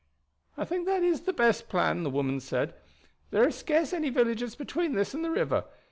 [0.57, 2.73] "I think that is the best plan," the woman said.
[3.29, 5.65] "There are scarce any villages between this and the river.